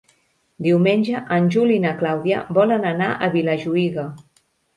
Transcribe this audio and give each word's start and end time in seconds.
Diumenge 0.67 1.21
en 1.35 1.49
Juli 1.55 1.75
i 1.81 1.81
na 1.83 1.91
Clàudia 1.99 2.41
volen 2.59 2.89
anar 2.93 3.11
a 3.13 3.31
Vilajuïga. 3.37 4.09